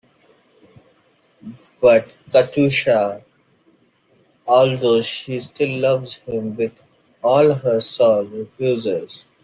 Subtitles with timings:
[1.79, 3.23] But Katiusha,
[4.47, 6.73] although she still loves him with
[7.21, 9.25] all her soul, refuses.